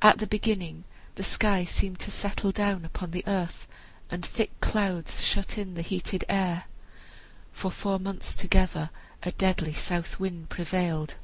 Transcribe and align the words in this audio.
At 0.00 0.16
the 0.20 0.26
beginning 0.26 0.84
the 1.16 1.22
sky 1.22 1.66
seemed 1.66 1.98
to 2.00 2.10
settle 2.10 2.50
down 2.50 2.86
upon 2.86 3.10
the 3.10 3.22
earth, 3.26 3.68
and 4.08 4.24
thick 4.24 4.58
clouds 4.62 5.22
shut 5.22 5.58
in 5.58 5.74
the 5.74 5.82
heated 5.82 6.24
air. 6.30 6.64
For 7.52 7.70
four 7.70 7.98
months 7.98 8.34
together 8.34 8.88
a 9.22 9.32
deadly 9.32 9.74
south 9.74 10.18
wind 10.18 10.48
prevailed. 10.48 11.16